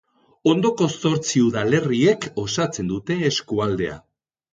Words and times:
Ondoko 0.51 0.85
zortzi 1.01 1.43
udalerriek 1.49 2.25
osatzen 2.45 2.89
dute 2.93 3.19
eskualdea. 3.29 3.99